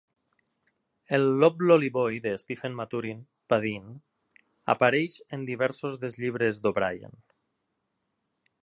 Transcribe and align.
El 1.17 1.25
loblolly 1.43 1.89
boy 1.97 2.17
de 2.23 2.31
Stephen 2.43 2.73
Maturin, 2.79 3.21
Padeen, 3.53 3.93
apareix 4.77 5.21
en 5.39 5.45
diversos 5.53 6.03
dels 6.05 6.21
llibres 6.25 6.63
d'O'Brian. 6.67 7.17